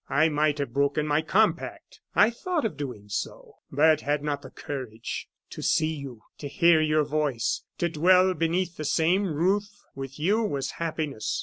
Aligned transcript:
I 0.09 0.29
might 0.29 0.57
have 0.57 0.73
broken 0.73 1.05
my 1.05 1.21
compact! 1.21 2.01
I 2.15 2.31
thought 2.31 2.65
of 2.65 2.75
doing 2.75 3.07
so, 3.07 3.57
but 3.71 4.01
had 4.01 4.23
not 4.23 4.41
the 4.41 4.49
courage. 4.49 5.29
To 5.51 5.61
see 5.61 5.93
you, 5.93 6.23
to 6.39 6.47
hear 6.47 6.81
your 6.81 7.03
voice, 7.03 7.61
to 7.77 7.87
dwell 7.87 8.33
beneath 8.33 8.77
the 8.77 8.83
same 8.83 9.27
roof 9.31 9.69
with 9.93 10.17
you, 10.17 10.41
was 10.41 10.71
happiness. 10.71 11.39